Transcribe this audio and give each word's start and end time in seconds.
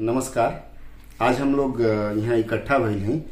नमस्कार। 0.00 1.24
आज 1.24 1.38
हम 1.40 1.54
लोग 1.56 1.80
यहाँ 1.80 2.36
इकट्ठा 2.36 2.78
भइल 2.78 2.98
हैं। 2.98 3.24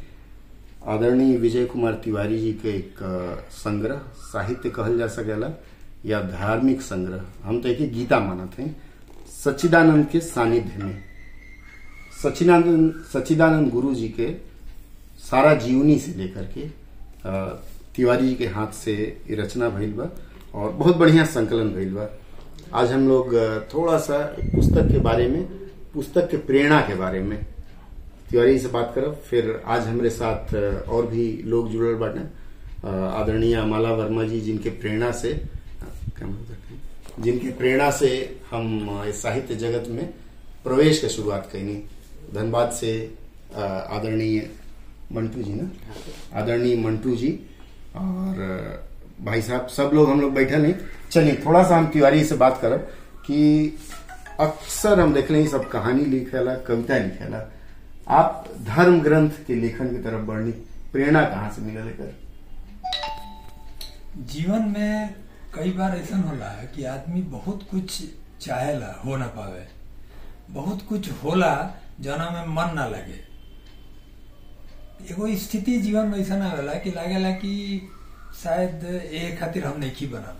आदरणीय 0.87 1.35
विजय 1.37 1.65
कुमार 1.65 1.93
तिवारी 2.03 2.37
जी 2.39 2.51
के 2.53 2.69
एक 2.69 2.95
संग्रह, 3.53 3.97
साहित्य 4.21 4.69
कहल 4.69 4.97
जा 4.97 5.07
सकेला, 5.07 5.49
या 6.05 6.21
धार्मिक 6.21 6.81
संग्रह। 6.81 7.21
हम 7.43 7.59
तो 7.61 7.69
एक 7.69 7.93
गीता 7.93 8.19
मानत 8.19 8.57
हैं, 8.59 8.75
सच्चिदानंद 9.43 10.07
के 10.11 10.19
सानिध्य 10.19 10.83
में। 10.83 11.03
सचिदानंद 12.23 13.03
सच्चिदानंद 13.13 13.69
गुरु 13.71 13.93
जी 13.95 14.07
के 14.19 14.31
सारा 15.21 15.53
जीवनी 15.55 15.97
से 15.99 16.13
लेकर 16.13 16.47
के 16.57 16.67
तिवारी 17.95 18.27
जी 18.27 18.35
के 18.35 18.47
हाथ 18.47 18.71
से 18.75 18.95
रचना 19.31 19.69
भइल 19.69 19.93
बा, 19.93 20.09
और 20.53 20.71
बहुत 20.71 20.97
बढ़िया 20.97 21.25
संकलन 21.25 21.69
भइल 21.75 21.93
बा। 21.93 22.09
आज 22.73 22.91
हम 22.91 23.07
लोग 23.07 23.35
थोड़ा 23.73 23.97
सा 23.99 24.17
पुस्तक 24.45 24.91
के 24.91 24.99
बारे 25.01 25.27
में 25.27 25.64
पुस्तक 25.95 26.27
के 26.31 26.37
प्रेरणा 26.47 26.79
के 26.87 26.95
बारे 26.95 27.19
में 27.23 27.37
तिवारी 28.29 28.57
से 28.59 28.67
बात 28.67 28.91
करब 28.95 29.21
फिर 29.29 29.61
आज 29.65 29.87
हमारे 29.87 30.09
साथ 30.09 30.53
और 30.89 31.05
भी 31.07 31.25
लोग 31.45 31.69
जुड़ल 31.71 31.93
बाटे 31.99 32.23
आदरणीय 32.87 33.61
माला 33.65 33.91
वर्मा 33.95 34.23
जी, 34.23 34.39
जिनके 34.41 34.69
प्रेरणा 34.81 35.11
से 35.11 35.29
हैं? 36.19 36.33
जिनके 37.19 37.51
प्रेरणा 37.57 37.89
से 37.91 38.09
हम 38.51 38.89
साहित्य 39.21 39.55
जगत 39.55 39.87
में 39.89 40.05
प्रवेश 40.63 40.99
के 41.01 41.09
शुरुआत 41.09 41.49
कैनी 41.51 41.75
धनबाद 42.33 42.71
से 42.71 42.91
आदरणीय 43.55 44.49
मंटू 45.13 45.43
जी 45.43 45.53
ना? 45.53 45.69
आदरणीय 46.39 46.75
मंटू 46.83 47.15
जी 47.15 47.31
और 47.95 48.83
भाई 49.21 49.41
साहब, 49.41 49.67
सब 49.67 49.91
लोग 49.93 50.09
हम 50.09 50.21
लोग 50.21 50.33
बैठे 50.33 50.55
हैं 50.55 50.79
चलिए, 51.11 51.35
थोड़ा 51.45 51.63
सा 51.63 51.77
हम 51.77 51.87
तिवारी 51.87 52.23
से 52.25 52.35
बात 52.35 52.59
करब 52.61 52.87
कि 53.25 53.77
अक्सर 54.39 54.99
हम 54.99 55.13
देख 55.13 55.31
हैं 55.31 55.47
सब 55.47 55.69
कहानी 55.69 56.05
लिखेला, 56.05 56.55
कविता 56.55 56.97
लिखेला। 56.97 57.51
आप 58.07 58.49
धर्म 58.61 59.01
ग्रंथ 59.01 59.29
के 59.47 59.55
लेखन 59.55 59.89
की 59.89 59.97
तरफ़ 59.97 60.21
बढ़नी, 60.21 60.51
प्रेरणा 60.91 61.23
कहाँ 61.23 61.51
से 61.51 61.61
मिला 61.61 61.83
लेकर? 61.83 62.15
जीवन 64.17 64.61
में 64.61 65.15
कई 65.55 65.71
बार 65.71 65.97
ऐसा 65.97 66.17
होला 66.17 66.47
कि 66.47 66.83
आदमी 66.83 67.21
बहुत 67.21 67.67
कुछ 67.71 68.03
चाहेला, 68.41 69.01
हो 69.05 69.17
ना 69.17 69.27
पावे। 69.27 69.67
बहुत 70.49 70.81
कुछ 70.89 71.11
होला, 71.11 71.75
जना 72.01 72.29
में 72.29 72.45
मन 72.47 72.73
ना 72.75 72.87
लगे। 72.87 73.35
एगो 75.11 75.35
स्थिति 75.35 75.81
जीवन 75.81 76.05
में 76.05 76.19
ऐसा 76.19 76.45
आवेला 76.45 76.73
कि 76.73 76.91
लागेला 76.91 77.31
कि 77.31 77.81
शायद 78.43 78.85
ए 79.11 79.37
खातिर 79.39 79.65
हम 79.65 79.79
नहीं 79.79 80.11
बना। 80.11 80.35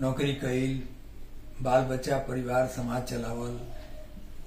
नौकरी 0.00 0.32
कैल 0.32 0.97
बाल 1.62 1.82
बच्चा, 1.84 2.18
परिवार, 2.18 2.66
समाज 2.66 3.02
चलावल, 3.02 3.58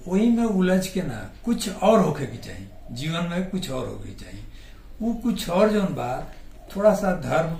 वही 0.08 0.28
में 0.30 0.44
उलझ 0.44 0.86
के 0.86 1.02
ना 1.02 1.18
कुछ 1.44 1.68
और 1.68 2.00
होके 2.00 2.26
के 2.26 2.36
चाहिए। 2.36 2.68
जीवन 2.90 3.28
में 3.28 3.50
कुछ 3.50 3.70
और 3.70 3.86
होके 3.86 4.12
चाहिए। 4.14 4.44
वो 5.02 5.12
कुछ 5.14 5.48
और 5.50 5.70
जो 5.70 5.82
बा 5.92 6.12
थोड़ा 6.76 6.94
सा 6.94 7.14
धर्म, 7.20 7.56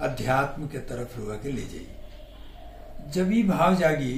अध्यात्म 0.00 0.66
के 0.66 0.78
तरफ़ 0.88 1.18
रुआ 1.18 1.34
के 1.34 1.52
ले 1.52 1.62
जाइए। 1.62 3.10
जब 3.12 3.32
ये 3.32 3.42
भाव 3.42 3.74
जागी 3.74 4.14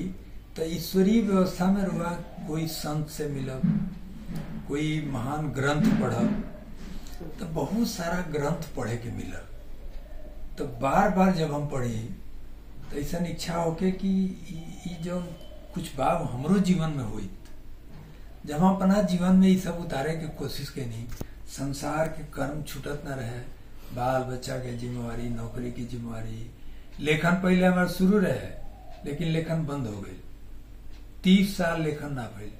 तो 0.57 0.65
ईश्वरीय 0.67 1.21
व्यवस्था 1.23 1.67
में 1.67 1.83
रुआ 1.83 2.11
कोई 2.49 2.67
संत 2.69 3.09
से 3.09 3.27
मिलब 3.29 3.61
कोई 4.69 4.89
महान 5.13 5.49
ग्रंथ 5.51 5.87
पढ़ब 6.01 6.43
तो 7.41 7.47
बहुत 7.55 7.87
सारा 7.89 8.21
ग्रंथ 8.33 8.75
पढ़े 8.77 8.97
के 8.97 9.11
मिलल 9.11 9.47
तो 10.59 10.65
बार 10.81 11.09
बार 11.11 11.33
जब 11.33 11.53
हम 11.55 11.67
पढ़ी 11.69 11.99
तो 12.91 12.97
ऐसा 12.99 13.19
इच्छा 13.31 13.55
होके 13.57 13.91
कि 14.03 14.09
ई- 14.53 14.97
जो 15.05 15.19
कुछ 15.75 15.95
भाव 15.97 16.25
हमरो 16.33 16.59
जीवन 16.69 16.91
में 16.91 17.05
हुई 17.05 17.29
जब 18.47 18.55
हम 18.63 18.75
अपना 18.77 19.01
जीवन 19.11 19.37
में 19.37 19.49
ये 19.49 19.59
सब 19.61 19.79
उतारे 19.81 20.13
के 20.17 20.27
कोशिश 20.39 20.69
कैनी, 20.71 21.07
संसार 21.57 22.09
के 22.09 22.23
कर्म 22.37 22.63
छूटत 22.63 23.03
न 23.07 23.13
रहे, 23.21 23.39
बाल 23.97 24.23
बच्चा 24.23 24.57
के 24.59 24.77
जिम्मेवारी, 24.79 25.29
नौकरी 25.29 25.73
की 25.73 25.85
जिम्मेवारी, 25.87 26.51
लेखन 27.01 27.35
पहले 27.43 27.67
हमारा 27.67 27.87
शुरू 27.99 28.19
रहे, 28.19 28.49
लेकिन 29.05 29.29
लेखन 29.29 29.65
बंद 29.67 29.87
हो 29.87 30.01
गई 30.01 30.19
तीस 31.25 31.57
साल 31.57 31.83
लेखन 31.83 32.13
ना 32.15 32.23
भइल 32.37 32.53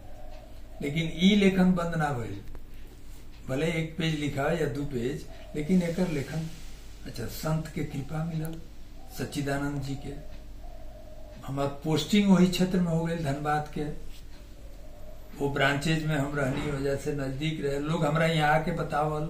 लेकिन 0.83 1.11
ई 1.23 1.35
लेखन 1.37 1.73
बंद 1.73 1.95
ना 1.97 2.13
भइल 2.13 2.41
भले 3.49 3.67
एक 3.81 3.97
पेज 3.99 4.19
लिखा 4.21 4.51
या 4.61 4.67
दू 4.75 4.85
पेज, 4.85 5.27
लेकिन 5.57 5.83
एक 5.83 5.99
लेखन 6.13 6.49
अच्छा 7.07 7.27
संत 7.27 7.69
के 7.75 7.85
कृपा 7.85 8.25
मिलल, 8.25 8.55
सच्चिदानंद 9.19 9.83
जी 9.83 9.95
के। 9.95 10.30
हमार 11.51 11.67
पोस्टिंग 11.85 12.31
वही 12.31 12.47
क्षेत्र 12.49 12.81
में 12.81 12.91
हो 12.91 13.05
गई 13.05 13.17
धनबाद 13.19 13.71
के। 13.75 13.85
वो 15.39 15.49
ब्रांचेज 15.53 16.05
में 16.07 16.17
हम 16.17 16.35
रहनी 16.37 16.71
वजह 16.71 16.97
से 16.97 17.13
नज़दीक 17.13 17.65
रहे। 17.65 17.79
लोग 17.81 18.05
हमारा 18.05 18.27
यहाँ 18.27 18.53
आके 18.55 18.73
बतावल 18.73 19.29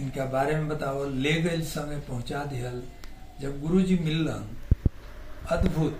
इनका 0.00 0.24
बारे 0.32 0.54
में 0.56 0.68
बतावल 0.68 1.12
ले 1.24 1.32
गए 1.42 1.60
समय 1.70 2.00
पहुँचा 2.08 2.44
दिहल। 2.44 2.82
जब 3.40 3.60
गुरु 3.60 3.80
जी 3.82 3.98
मिललन 3.98 4.46
अद्भुत। 5.50 5.98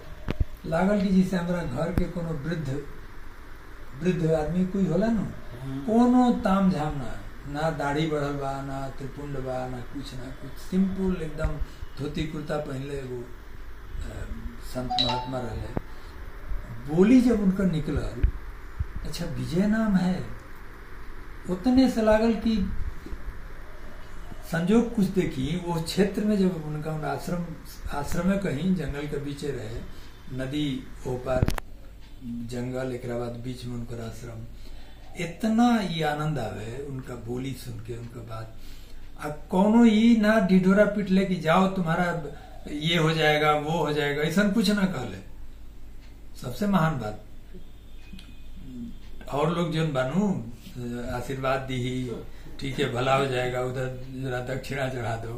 लागल 0.67 1.01
कि 1.03 1.09
जैसे 1.11 1.37
हमरा 1.37 1.63
घर 1.65 1.93
के 1.93 2.05
कोनो 2.15 2.33
वृद्ध 2.45 2.81
वृद्ध 4.03 4.31
आदमी 4.33 4.65
कोई 4.73 4.87
होला 4.87 5.07
न 5.11 5.25
कोनो 5.87 6.31
ताम 6.45 6.71
झाम 6.71 6.97
ना। 6.99 7.13
ना 7.53 7.71
दाढ़ी 7.79 8.07
बढ़ल 8.07 8.33
बा 8.41 8.53
ना 8.63 8.81
त्रिपुंड 8.99 9.39
बा 9.45 9.67
ना 9.69 9.81
कुछ 9.93 10.15
ना 10.15 10.31
कुछ। 10.41 10.59
सिंपल 10.71 11.23
एकदम 11.23 11.57
धोती 11.99 12.27
कुर्ता 12.27 12.57
पहनले 12.69 12.99
एगो 12.99 13.21
संत 14.71 14.91
महात्मा 15.03 15.39
रहे। 15.39 15.69
बोली 16.89 17.21
जब 17.21 17.43
उनका 17.43 17.65
निकलल 17.67 18.29
अच्छा 19.05 19.25
विजय 19.37 19.67
नाम 19.67 19.97
है। 19.97 20.21
उतने 21.51 21.89
से 21.91 22.03
लागल 22.03 22.33
कि 22.37 22.57
संजोग 24.51 24.95
कुछ 24.95 25.07
देखी, 25.07 25.57
वो 25.67 25.81
क्षेत्र 25.83 26.25
में 26.25 26.37
जब 26.39 26.65
उनका 26.67 26.93
उनका 26.93 27.09
आश्रम 27.09 27.45
आश्रम 27.99 28.29
में 28.29 28.39
कहीं 28.39 28.75
जंगल 28.77 29.07
के 29.07 29.19
बीचे 29.25 29.51
रहे, 29.51 29.81
नदी 30.39 30.67
ओ 31.07 31.15
पार 31.17 31.47
जंगल 32.51 32.93
एक 32.93 33.07
बीच 33.45 33.65
में 33.65 33.75
उनका 33.75 34.05
आश्रम, 34.07 34.45
इतना 35.19 35.69
ये 35.81 36.03
आनंद 36.05 36.39
आवे 36.39 36.77
उनका 36.89 37.15
बोली 37.27 37.53
सुन 37.55 37.79
के 37.81 37.97
उनका 37.97 38.21
बात। 38.27 38.57
अब 39.25 39.43
कौनो 39.51 39.85
ये 39.85 40.17
ना 40.17 40.39
डिडोरा 40.41 40.85
पीट 40.87 41.11
ले 41.11 41.25
कि 41.25 41.37
जाओ, 41.37 41.67
तुम्हारा 41.69 42.13
ये 42.69 42.97
हो 42.97 43.13
जाएगा 43.13 43.53
वो 43.53 43.71
हो 43.71 43.93
जाएगा 43.93 44.23
ऐसा 44.23 44.49
कुछ 44.49 44.71
ना 44.71 44.83
कहले 44.83 45.17
सबसे 46.43 46.67
महान 46.67 46.99
बात। 46.99 47.25
और 49.29 49.57
लोग 49.57 49.73
जो 49.73 49.87
बानू 49.87 50.45
आशीर्वाद 51.15 51.61
दी 51.61 51.75
ही 51.75 52.11
ठीक 52.61 52.81
है 52.81 52.93
भला 52.93 53.15
हो 53.15 53.27
जाएगा 53.27 53.61
उधर 53.61 54.07
जरा 54.15 54.41
दक्षिणा 54.41 54.89
चढ़ा 54.89 55.17
दो। 55.17 55.29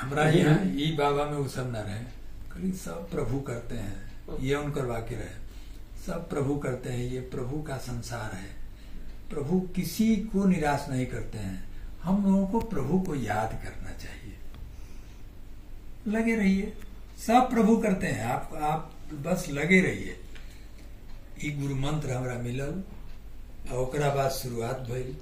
हमरा 0.00 0.28
यहाँ 0.28 0.60
ई 0.64 0.96
बाबा 0.98 1.24
में 1.24 1.38
उ 1.38 1.48
सब 1.48 1.70
न 1.70 1.76
रहे। 1.76 2.72
सब 2.72 3.10
प्रभु 3.10 3.40
करते 3.40 3.74
हैं। 3.74 4.10
ये 4.40 4.54
उनकर 4.54 4.84
वाक्य 4.84 5.14
रहे। 5.14 5.46
सब 6.06 6.30
प्रभु 6.30 6.56
करते 6.56 6.90
हैं 6.90 6.98
ये 6.98 7.20
प्रभु 7.20 7.62
का 7.62 7.76
संसार 7.76 8.36
है। 8.36 8.56
प्रभु 9.30 9.60
किसी 9.60 10.16
को 10.16 10.44
निराश 10.44 10.86
नहीं 10.90 11.06
करते 11.06 11.38
हैं। 11.38 11.64
हम 12.02 12.26
लोगों 12.26 12.46
को 12.46 12.60
प्रभु 12.60 13.00
को 13.00 13.14
याद 13.14 13.60
करना 13.64 13.90
चाहिए। 13.90 14.34
लगे 16.08 16.34
रहिए। 16.36 16.72
सब 17.18 17.48
प्रभु 17.50 17.76
करते 17.76 18.06
हैं। 18.06 18.24
आप 18.24 18.50
आप 18.62 18.92
बस 19.26 19.46
लगे 19.50 19.80
रहिए। 19.80 20.16
गुरु 21.52 21.74
मंत्र 21.76 22.10
हमरा 22.10 22.34
मिलल 22.34 22.82
और 23.72 23.84
बाद 24.10 24.30
शुरुआत 24.30 24.86
भइल। 24.90 25.16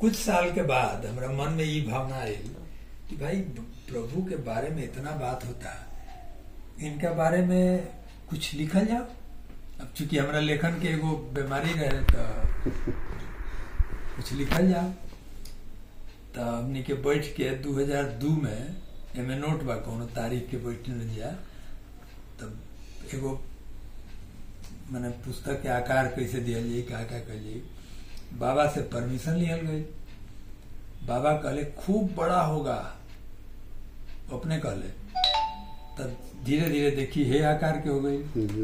कुछ 0.00 0.14
साल 0.16 0.52
के 0.52 0.62
बाद 0.62 1.06
हमरा 1.06 1.28
मन 1.32 1.52
में 1.52 1.64
ई 1.64 1.80
भावना 1.88 2.16
आयल 2.16 2.48
कि 3.08 3.16
भाई, 3.16 3.40
प्रभु 3.88 4.22
के 4.28 4.36
बारे 4.44 4.70
में 4.70 4.82
इतना 4.84 5.10
बात 5.16 5.44
होता। 5.46 5.74
इनका 6.80 7.10
बारे 7.14 7.42
में 7.46 7.88
कुछ 8.30 8.52
लिखल 8.54 8.86
जाओ। 8.86 9.04
अब 9.80 9.92
चूँकि 9.96 10.18
हमरा 10.18 10.40
लेखन 10.40 10.80
के 10.80 10.88
एगो 10.88 11.16
बीमारी 11.34 11.72
रहे 11.72 12.02
तो 12.04 12.22
कुछ 14.16 14.32
लिखल 14.32 14.68
जाओ। 14.68 14.88
तो 16.34 16.42
हमनी 16.42 16.82
के 16.82 16.94
बैठ 17.04 17.26
के 17.36 17.50
2002 17.62 18.30
में 18.42 18.76
एमे 19.20 19.36
नोट 19.38 19.62
बा 19.68 19.74
कोनो 19.88 20.04
तारीख 20.16 20.48
के 20.50 20.56
बैठ 20.64 20.88
न 20.88 21.08
जा 21.16 21.30
तब 22.40 23.14
एगो 23.14 23.30
मैंने 24.92 25.08
पुस्तक 25.26 25.62
के 25.62 25.68
आकार 25.76 26.06
कैसे 26.16 26.40
दिया 26.48 26.60
जाए 26.66 26.80
का 26.90 27.02
क्या 27.12 27.18
कर 27.28 27.38
जाए 27.44 27.60
बाबा 28.40 28.66
से 28.74 28.80
परमिशन 28.94 29.34
लियल 29.42 29.60
गई 29.70 29.80
बाबा 31.08 31.32
कहले 31.42 31.64
खूब 31.78 32.14
बड़ा 32.16 32.40
होगा। 32.42 32.74
अपने 34.36 34.58
कहले। 34.60 34.88
तब 35.98 36.16
धीरे 36.44 36.68
धीरे 36.70 36.90
देखी 36.96 37.24
हे 37.30 37.42
आकार 37.50 37.76
के 37.80 37.88
हो 37.88 38.00
गई। 38.00 38.16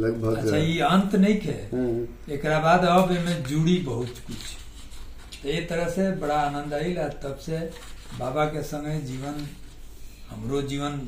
लगभग। 0.04 0.36
अच्छा 0.36 0.56
ये 0.56 0.80
अंत 0.86 1.14
नहीं 1.14 1.36
के 1.40 1.50
एक 1.50 2.30
एकरा 2.38 2.58
बाद 2.62 2.84
अब 2.94 3.12
एमे 3.16 3.34
जुड़ी 3.50 3.76
बहुत 3.88 4.18
कुछ। 4.26 5.42
तो 5.42 5.48
ये 5.48 5.60
तरह 5.70 5.88
से 5.96 6.10
बड़ा 6.24 6.40
आनंद 6.40 6.74
आयल 6.74 6.98
आ 6.98 7.08
तब 7.24 7.36
से 7.46 7.58
बाबा 8.18 8.44
के 8.54 8.62
संगे 8.72 8.98
जीवन 9.10 9.46
हमरो 10.32 10.62
जीवन 10.72 11.00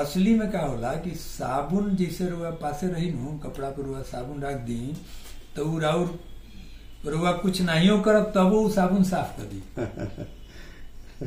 असली 0.00 0.34
में 0.38 0.50
का 0.52 0.60
होला 0.60 0.92
कि 1.04 1.10
साबुन 1.18 1.94
जैसे 1.96 2.28
रुआ 2.30 2.50
पासे 2.62 2.86
रही 2.92 3.10
नु 3.12 3.36
कपड़ा 3.44 3.70
पर 3.76 3.82
रुआ 3.82 4.00
साबुन 4.12 4.42
रख 4.42 4.56
दी 4.70 4.80
तो 5.56 5.64
उ 5.72 5.78
राउर 5.80 6.18
रुआ 7.12 7.32
कुछ 7.42 7.60
नहीं 7.62 8.00
करब 8.02 8.32
तब 8.34 8.50
वो 8.52 8.68
साबुन 8.76 9.04
साफ़ 9.10 9.36
कर 9.36 9.44
दी। 9.52 9.60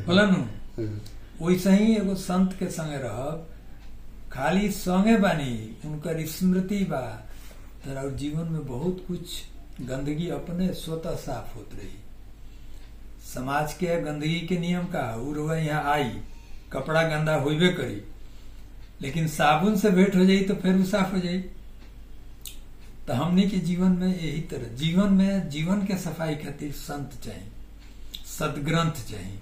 बोला 0.08 0.26
नु? 0.32 0.42
वैसे 1.46 1.72
ही 1.76 1.96
एगो 1.96 2.16
संत 2.24 2.54
के 2.60 2.68
संगे 2.78 2.98
रहब 3.04 3.48
खाली 4.32 4.70
संगे 4.72 5.18
बानी 5.18 5.54
उनकर 5.86 6.26
स्मृति 6.36 6.84
बा 6.92 7.02
तो 7.86 7.94
राउर 7.94 8.12
जीवन 8.22 8.52
में 8.54 8.66
बहुत 8.68 9.04
कुछ 9.08 9.42
गंदगी 9.90 10.30
अपने 10.38 10.74
स्वतः 10.84 11.16
साफ़ 11.26 11.56
होत 11.58 11.70
रही। 11.74 11.96
समाज 13.34 13.74
के 13.74 14.02
गंदगी 14.02 14.40
के 14.50 14.58
नियम 14.60 14.86
का 14.96 15.04
उ 15.16 15.34
रुआ 15.34 15.56
यहाँ 15.56 15.84
आई। 15.94 16.12
कपड़ा 16.72 17.04
गंदा 17.04 17.36
होबे 17.36 17.68
करी। 17.74 18.02
लेकिन 19.02 19.28
साबुन 19.28 19.78
से 19.78 19.90
भेंट 19.92 20.16
हो 20.16 20.26
जाई 20.26 20.42
तो 20.42 20.56
फिर 20.56 20.76
वो 20.76 20.84
साफ़ 20.86 21.14
हो 21.14 21.20
जाई। 21.20 21.40
तो 23.08 23.14
हमने 23.14 23.44
के 23.44 23.58
जीवन 23.60 23.92
में 23.92 24.08
यही 24.08 24.42
तरह, 24.42 24.76
जीवन 24.76 25.14
में, 25.14 25.50
जीवन 25.50 25.86
के 25.86 25.98
सफ़ाई 25.98 26.36
खातिर 26.36 26.72
संत 26.72 27.20
चाहिए 27.24 27.48
सदग्रंथ 28.30 29.08
चाहिए 29.10 29.40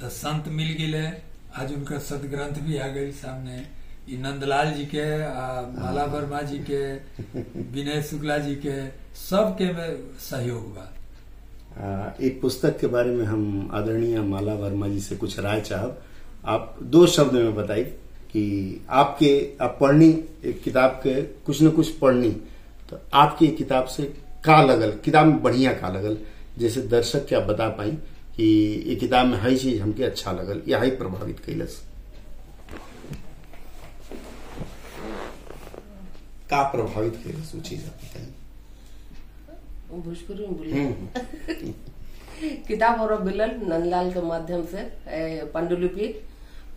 तो 0.00 0.08
संत 0.10 0.48
मिल 0.50 0.72
गए 0.74 1.12
आज 1.56 1.72
उनका 1.74 1.98
सदग्रंथ 2.00 2.60
भी 2.62 2.78
आ 2.78 2.86
गई 2.88 3.12
सामने। 3.12 3.56
नंदलाल 4.18 4.72
जी 4.74 4.84
के 4.84 5.04
माला 5.72 6.04
वर्मा 6.04 6.40
जी 6.42 6.58
के, 6.70 6.82
विनय 7.72 8.02
शुक्ला 8.02 8.38
जी 8.38 8.54
के 8.56 8.74
सबके 9.20 9.72
में 9.72 10.18
सहयोग 10.20 10.74
बा। 10.74 10.88
एक 11.72 12.38
पुस्तक 12.42 12.78
के 12.78 12.86
बारे 12.86 13.10
में 13.10 13.24
हम 13.24 13.70
आदरणीय 13.74 14.20
माला 14.20 14.54
वर्मा 14.54 14.88
जी 14.88 15.00
से 15.00 15.16
कुछ 15.16 15.38
राय 15.38 15.60
चाहब। 15.60 16.02
आप 16.44 16.76
दो 16.82 17.06
शब्द 17.06 17.32
में 17.32 17.54
बताइए 17.54 17.84
कि 18.32 18.84
आपके, 18.90 19.56
आप 19.60 19.76
पढ़नी 19.80 20.08
एक 20.44 20.62
किताब 20.62 20.90
के 21.02 21.22
कुछ 21.22 21.62
न 21.62 21.70
कुछ 21.70 21.90
पढ़नी 21.98 22.30
तो 22.90 23.00
आपकी 23.14 23.48
किताब 23.48 23.86
से 23.86 24.02
का 24.44 24.62
लगल? 24.62 24.92
किताब 25.04 25.26
में 25.26 25.42
बढ़िया 25.42 25.72
का 25.72 25.88
लगल? 25.88 26.18
जैसे 26.58 26.80
दर्शक 26.82 27.26
के 27.26 27.36
आप 27.36 27.42
बता 27.42 27.68
पाई 27.68 27.90
कि 28.36 28.44
ये 28.86 28.94
किताब 28.96 29.26
में 29.26 29.38
हर 29.38 29.56
चीज़ 29.56 29.80
हमके 29.82 30.04
अच्छा 30.04 30.32
लगल, 30.32 30.62
या 30.68 30.80
ही 30.82 30.90
प्रभावित 30.90 31.40
कैलस? 31.46 31.82
का 36.50 36.62
प्रभावित 36.62 37.20
कैलस 37.24 37.52
वो 37.54 37.60
चीज़ 37.60 37.86
आप 37.86 38.00
बताइए। 38.04 38.32
भोजपुरी 40.00 40.46
में 40.46 40.56
बोलिए 40.58 41.72
किताब 42.68 43.00
और 43.00 43.22
मिलल 43.22 43.50
नंदलाल 43.68 44.12
के 44.12 44.20
माध्यम 44.26 44.64
से 44.72 44.82
पंडुलिपि 45.54 46.06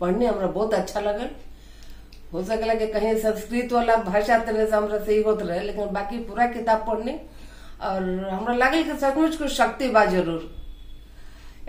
पढ़ने 0.00 0.26
हमरा 0.26 0.46
बहुत 0.46 0.74
अच्छा 0.74 1.00
लगल। 1.00 1.28
हो 2.32 2.42
सकला 2.44 2.74
कि 2.74 2.86
कहीं 2.92 3.14
संस्कृत 3.20 3.72
वाला 3.72 3.96
भाषा 4.10 4.38
तरह 4.44 4.64
से 4.66 4.76
हमरा 4.76 4.98
सही 5.04 5.20
होते 5.22 5.44
रहे 5.44 5.60
लेकिन 5.66 5.86
बाकी 5.92 6.18
पूरा 6.28 6.46
किताब 6.52 6.84
पढ़ने। 6.88 7.18
और 7.86 8.02
हमरा 8.32 8.54
लागल 8.56 8.82
कि 8.84 8.98
सचमुच 8.98 9.36
कुछ 9.36 9.52
शक्ति 9.52 9.88
बा 9.96 10.04
ज़रूर। 10.14 10.50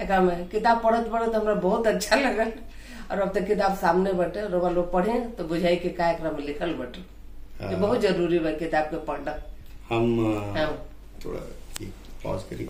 एक 0.01 0.11
में 0.27 0.47
किताब 0.49 0.81
पढ़त 0.83 1.07
पढ़त 1.11 1.35
हमरा 1.35 1.53
बहुत 1.67 1.87
अच्छा 1.87 2.15
लगल। 2.25 2.51
और 3.11 3.19
अब 3.21 3.33
तक 3.35 3.45
किताब 3.47 3.75
सामने 3.81 4.13
बटे 4.13 4.47
रोगा 4.49 4.69
लोग 4.69 4.91
पढ़े 4.93 5.19
तो 5.37 5.43
बुझाई 5.47 5.75
कि 5.83 5.89
का 5.99 6.09
एकरा 6.11 6.31
में 6.31 6.43
लिखल 6.45 6.73
बटे। 6.81 7.05
हाँ। 7.63 7.75
बहुत 7.79 8.01
ज़रूरी 8.01 8.39
बा 8.39 8.51
किताब 8.63 8.85
के 8.91 8.97
पढ़ना। 9.05 9.35
हम 9.89 10.53
हाँ। 10.57 10.67
थोड़ा 11.25 11.39
पॉज 12.23 12.43
करिए। 12.43 12.67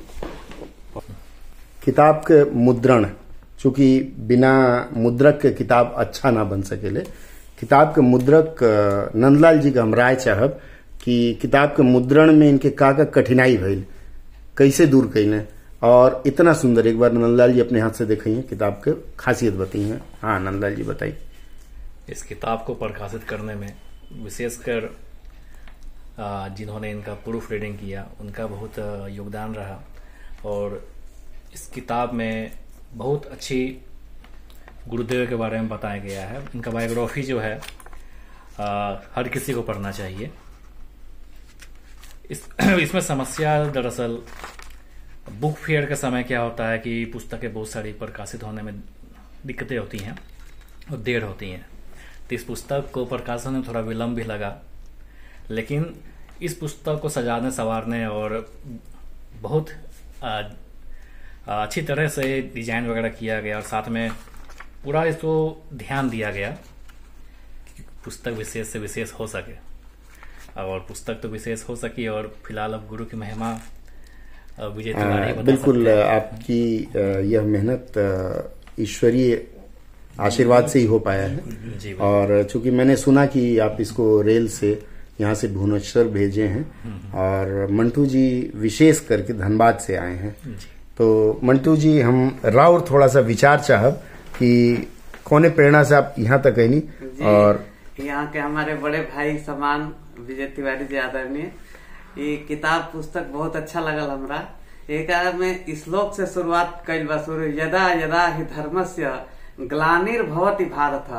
किताब 1.83 2.15
के 2.27 2.43
मुद्रण, 2.55 3.09
चूँकि 3.59 3.99
बिना 4.27 4.53
मुद्रक 4.93 5.39
के 5.41 5.51
किताब 5.53 5.93
अच्छा 5.97 6.31
ना 6.31 6.43
बन 6.43 6.61
सकेले 6.63 7.01
किताब 7.59 7.87
के 7.87 8.01
मुद्रक 8.01 8.57
नंदलाल 9.15 9.59
जी 9.59 9.71
का 9.71 9.81
हम 9.81 9.93
राय 9.95 10.15
चाहब 10.15 10.59
कि 11.03 11.37
किताब 11.41 11.69
के 11.69 11.83
मुद्रण 11.83 12.33
में 12.33 12.49
इनके 12.49 12.69
का 12.71 12.91
का 12.93 13.03
कठिनाई 13.13 13.57
भइल, 13.57 13.83
कैसे 14.57 14.85
दूर 14.85 15.09
कैले 15.13 15.41
और 15.83 16.23
इतना 16.27 16.53
सुंदर, 16.53 16.87
एक 16.87 16.99
बार 16.99 17.11
नंदलाल 17.13 17.53
जी 17.53 17.59
अपने 17.59 17.79
हाथ 17.79 17.91
से 17.91 18.05
दिखाइए 18.05 18.41
किताब 18.41 18.81
के 18.87 18.91
खासियत 19.19 19.53
बताइए। 19.53 19.99
हाँ 20.21 20.39
नंदलाल 20.39 20.75
जी 20.75 20.83
बताइए। 20.83 21.17
इस 22.09 22.23
किताब 22.23 22.63
को 22.67 22.73
प्रकाशित 22.75 23.23
करने 23.23 23.55
में, 23.55 23.73
विशेषकर 24.23 24.89
जिन्होंने 26.19 26.91
इनका 26.91 27.13
प्रूफ 27.13 27.51
रीडिंग 27.51 27.77
किया 27.77 28.07
उनका 28.19 28.47
बहुत 28.47 28.79
योगदान 29.11 29.55
रहा। 29.55 29.79
और 30.45 30.87
इस 31.53 31.67
किताब 31.67 32.13
में 32.13 32.51
बहुत 32.93 33.25
अच्छी 33.25 33.81
गुरुदेव 34.87 35.27
के 35.29 35.35
बारे 35.35 35.59
में 35.59 35.69
बताया 35.69 35.97
गया 35.97 36.25
है। 36.27 36.41
इनका 36.55 36.71
बायोग्राफी 36.71 37.23
जो 37.23 37.39
है 37.39 37.59
आ, 38.59 38.95
हर 39.15 39.27
किसी 39.27 39.53
को 39.53 39.61
पढ़ना 39.61 39.91
चाहिए। 39.91 40.31
इस 42.31 42.47
इसमें 42.61 43.01
समस्या 43.01 43.65
दरअसल 43.65 44.17
बुक 45.31 45.55
फेयर 45.55 45.85
के 45.85 45.95
समय 45.95 46.23
क्या 46.23 46.39
होता 46.39 46.67
है 46.67 46.79
कि 46.79 47.05
पुस्तकें 47.05 47.53
बहुत 47.53 47.69
सारी 47.69 47.91
प्रकाशित 47.93 48.43
होने 48.43 48.61
में 48.61 48.83
दिक्कतें 49.45 49.77
होती 49.77 49.97
हैं 49.97 50.17
और 50.91 50.97
देर 50.97 51.23
होती 51.23 51.49
हैं। 51.51 51.65
तो 52.29 52.35
इस 52.35 52.43
पुस्तक 52.43 52.89
को 52.93 53.05
प्रकाशन 53.05 53.51
में 53.51 53.67
थोड़ा 53.67 53.79
विलंब 53.79 54.15
भी 54.15 54.23
लगा। 54.23 54.49
लेकिन 55.51 55.93
इस 56.41 56.53
पुस्तक 56.53 56.99
को 57.01 57.09
सजाने 57.09 57.51
संवारने 57.51 58.05
और 58.05 58.45
बहुत 59.41 59.69
आ, 60.23 60.41
अच्छी 61.47 61.81
तरह 61.81 62.07
से 62.07 62.41
डिज़ाइन 62.55 62.87
वगैरह 62.89 63.09
किया 63.09 63.39
गया 63.41 63.55
और 63.55 63.63
साथ 63.63 63.89
में 63.89 64.09
पूरा 64.83 65.03
इसको 65.05 65.33
ध्यान 65.73 66.09
दिया 66.09 66.31
गया 66.31 66.49
कि 67.67 67.83
पुस्तक 68.05 68.31
विशेष 68.37 68.67
से 68.67 68.79
विशेष 68.79 69.11
हो 69.19 69.27
सके। 69.27 69.55
और 70.61 70.79
पुस्तक 70.87 71.19
तो 71.21 71.27
विशेष 71.29 71.63
हो 71.69 71.75
सकी 71.75 72.07
और 72.07 72.27
फ़िलहाल 72.45 72.73
अब 72.73 72.87
गुरु 72.89 73.05
की 73.05 73.17
महिमा 73.17 73.51
विजय 74.75 74.93
तिवारी 74.93 75.33
बिल्कुल 75.43 75.87
आपकी 75.89 76.63
यह 77.33 77.41
मेहनत 77.43 77.93
ईश्वरीय 78.79 79.47
आशीर्वाद 80.19 80.67
से 80.67 80.79
ही 80.79 80.85
हो 80.85 80.99
पाया 80.99 81.23
है। 81.23 81.77
जी 81.79 81.93
और 81.93 82.43
चूँकि 82.43 82.71
मैंने 82.71 82.95
सुना 82.95 83.25
कि 83.25 83.57
आप 83.59 83.77
इसको 83.81 84.21
रेल 84.21 84.47
से 84.49 84.71
यहाँ 85.21 85.33
से 85.35 85.47
भुवनेश्वर 85.47 86.07
भेजे 86.15 86.47
हैं 86.47 87.11
और 87.25 87.67
मंटू 87.71 88.05
जी 88.05 88.25
विशेष 88.55 88.99
करके 89.07 89.33
धनबाद 89.33 89.77
से 89.85 89.95
आए 89.95 90.15
हैं। 90.15 90.35
तो 90.97 91.07
मंटू 91.43 91.75
जी 91.77 91.99
हम 92.01 92.39
राउर 92.45 92.85
थोड़ा 92.91 93.07
सा 93.07 93.19
विचार 93.29 93.59
चाहब 93.59 94.01
कि 94.37 94.51
कौने 95.25 95.49
प्रेरणा 95.57 95.83
से 95.83 95.95
आप 95.95 96.15
यहाँ 96.19 96.41
तक 96.41 96.59
आई 96.59 96.81
और 97.31 97.65
यहाँ 97.99 98.25
के 98.31 98.39
हमारे 98.39 98.75
बड़े 98.83 98.99
भाई 99.15 99.37
समान 99.45 99.91
विजय 100.27 100.45
तिवारी 100.55 100.85
जी 100.85 100.97
आदरणीय 100.97 101.51
ये 102.17 102.35
किताब 102.47 102.89
पुस्तक 102.93 103.27
बहुत 103.33 103.55
अच्छा 103.55 103.79
लगल 103.79 104.09
हमरा। 104.09 104.47
एक 104.89 105.09
में 105.39 105.75
श्लोक 105.83 106.13
से 106.15 106.25
शुरुआत 106.33 106.83
कैल 106.87 107.05
बा 107.07 107.17
शुरू 107.23 107.45
यदा 107.59 107.87
यदा 108.03 108.25
हि 108.35 108.43
धर्मस्य 108.55 109.11
ग्लानिर्भवति 109.71 110.65
भारत 110.65 111.09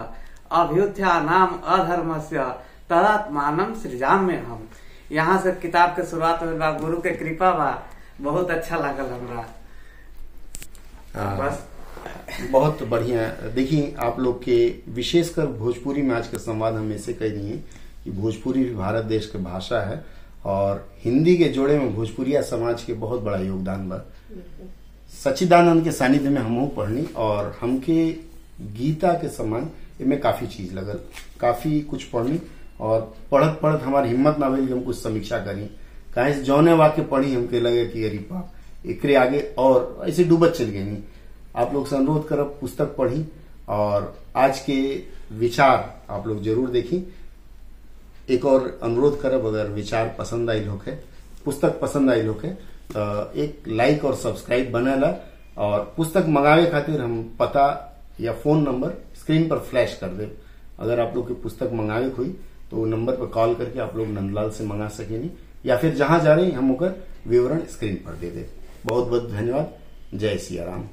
अभ्युत्थ्या 0.61 1.21
नाम 1.21 1.59
अधर्मस्य 1.75 2.47
तदात्मानम 2.91 3.75
सृजाम 3.83 4.25
में 4.27 4.41
हम 4.43 4.69
यहाँ 5.13 5.41
से 5.43 5.53
किताब 5.63 5.91
के 5.97 6.05
शुरुआत 6.07 6.43
होल 6.43 6.55
बा 6.59 6.71
गुरु 6.79 6.97
के 7.03 7.11
कृपा 7.17 7.51
बा। 7.59 7.71
बहुत 8.21 8.51
अच्छा 8.51 8.77
लागल 8.79 9.11
हमरा। 9.13 9.47
बस। 11.39 11.67
बहुत 12.51 12.83
बढ़िया। 12.89 13.27
देखिए 13.55 13.95
आप 13.99 14.19
लोग 14.21 14.43
के 14.43 14.59
विशेषकर 14.95 15.47
भोजपुरी 15.59 16.03
में 16.03 16.15
आज 16.17 16.29
का 16.29 16.39
संवाद 16.39 16.75
हम 16.75 16.93
ऐसे 16.93 17.13
कह 17.13 17.33
रही 17.33 17.51
हैं 17.51 17.65
कि 18.05 18.11
भोजपुरी 18.11 18.65
भी 18.65 18.75
भारत 18.75 19.05
देश 19.05 19.27
की 19.31 19.39
भाषा 19.45 19.81
है 19.89 20.05
और 20.47 20.87
हिंदी 21.05 21.37
के 21.37 21.49
जोड़े 21.57 21.79
में 21.79 21.95
भोजपुरिया 21.95 22.43
समाज 22.43 22.83
के 22.85 22.93
बहुत 23.05 23.23
बड़ा 23.23 23.39
योगदान 23.39 23.89
बा। 23.89 24.03
सच्चिदानंद 25.25 25.85
के 25.85 25.93
सानिध्य 25.93 26.29
में 26.29 26.41
हमहू 26.41 26.67
पढ़नी 26.77 27.05
और 27.17 27.57
हमके 27.61 28.11
गीता 28.79 29.13
के 29.13 29.29
समान 29.29 29.71
इनमें 30.01 30.21
काफ़ी 30.21 30.47
चीज़ 30.47 30.75
लगल 30.75 31.01
काफ़ी 31.41 31.81
कुछ 31.81 32.05
पढ़नी। 32.05 32.41
और 32.81 33.01
पढ़त 33.31 33.59
पढ़त 33.63 33.83
हमारी 33.83 34.09
हिम्मत 34.09 34.39
ना 34.39 34.49
भइल 34.51 34.73
हम 34.73 34.83
कुछ 34.83 34.97
समीक्षा 34.97 35.39
करी। 35.45 35.65
काहे 36.15 36.35
से 36.35 36.43
जौने 36.43 36.73
वाक्य 36.75 37.03
पढ़ी 37.05 37.35
हमके 37.35 37.61
लगे 37.61 37.87
कि 37.87 38.05
अरे 38.05 38.19
बाप, 38.31 38.53
एकरे 38.87 39.15
आगे 39.17 39.41
और 39.59 40.05
ऐसे 40.09 40.25
डूबत 40.25 40.53
चल 40.53 40.65
गई। 40.67 40.97
आप 41.57 41.75
लोग 41.75 41.87
से 41.89 41.97
अनुरोध 41.97 42.27
करब 42.29 42.57
पुस्तक 42.61 42.95
पढ़ी 42.99 43.25
और 43.69 44.15
आज 44.37 44.59
के 44.61 44.81
विचार 45.39 45.95
आप 46.11 46.27
लोग 46.27 46.43
ज़रूर 46.43 46.69
देखी। 46.71 47.05
एक 48.31 48.45
और 48.45 48.79
अनुरोध 48.83 49.21
करब 49.21 49.47
अगर 49.47 49.69
विचार 49.71 50.15
पसंद 50.19 50.51
आई 50.51 50.61
लोग 50.61 50.83
है, 50.87 50.95
पुस्तक 51.45 51.79
पसंद 51.81 52.11
आई 52.11 52.23
लोग 52.23 52.45
है 52.45 52.53
तो 52.91 53.33
एक 53.41 53.65
लाइक 53.69 54.05
और 54.05 54.15
सब्सक्राइब 54.17 54.71
बनेला 54.73 55.15
और 55.59 55.93
पुस्तक 55.97 56.27
मंगावे 56.29 56.67
खातिर 56.71 57.01
हम 57.01 57.23
पता 57.41 57.65
या 58.21 58.33
फ़ोन 58.35 58.63
नंबर 58.63 58.93
स्क्रीन 59.17 59.49
पर 59.49 59.59
फ्लैश 59.61 59.97
कर 60.01 60.09
दे 60.09 60.31
अगर 60.81 61.01
आप 61.01 61.17
लोग 61.17 61.29
की 61.29 61.35
पुस्तक 61.43 61.71
मंगावे 61.73 62.11
हुई 62.19 62.35
तो 62.71 62.85
नंबर 62.85 63.17
पर 63.17 63.27
कॉल 63.27 63.55
करके 63.55 63.79
आप 63.81 63.97
लोग 63.97 64.09
नंदलाल 64.09 64.51
से 64.51 64.65
मंगा 64.65 64.89
सकेंगे। 64.89 65.31
या 65.67 65.77
फिर 65.77 65.95
जहाँ 65.95 66.21
जा 66.21 66.35
रहे 66.35 66.47
हैं, 66.47 66.53
हम 66.53 66.69
होकर 66.69 66.95
विवरण 67.27 67.65
स्क्रीन 67.65 67.95
पर 67.97 68.13
दे 68.13 68.31
दे। 68.31 68.49
बहुत 68.87 69.07
बहुत 69.07 69.31
धन्यवाद। 69.31 69.75
जय 70.15 70.37
सिया 70.37 70.65
राम। 70.65 70.85